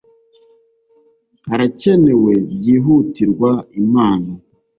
harakenewe 1.47 2.31
byihutirwa 2.51 3.51
impano 3.79 4.33